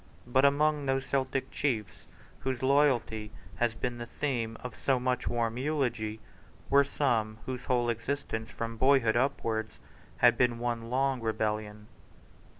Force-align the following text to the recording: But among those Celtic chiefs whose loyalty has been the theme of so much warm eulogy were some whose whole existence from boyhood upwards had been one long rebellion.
But 0.25 0.45
among 0.45 0.87
those 0.87 1.05
Celtic 1.05 1.51
chiefs 1.51 2.07
whose 2.39 2.63
loyalty 2.63 3.31
has 3.57 3.75
been 3.75 3.99
the 3.99 4.07
theme 4.07 4.57
of 4.61 4.73
so 4.75 4.99
much 4.99 5.27
warm 5.27 5.59
eulogy 5.59 6.19
were 6.71 6.83
some 6.83 7.37
whose 7.45 7.65
whole 7.65 7.87
existence 7.87 8.49
from 8.49 8.77
boyhood 8.77 9.15
upwards 9.15 9.77
had 10.17 10.39
been 10.39 10.57
one 10.57 10.89
long 10.89 11.21
rebellion. 11.21 11.85